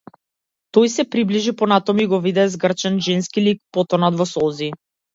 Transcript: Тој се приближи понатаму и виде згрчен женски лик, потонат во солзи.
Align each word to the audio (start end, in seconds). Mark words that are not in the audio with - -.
Тој 0.77 0.89
се 0.93 1.05
приближи 1.17 1.53
понатаму 1.59 2.03
и 2.07 2.09
виде 2.25 2.49
згрчен 2.57 3.01
женски 3.11 3.47
лик, 3.49 3.65
потонат 3.79 4.21
во 4.23 4.33
солзи. 4.37 4.77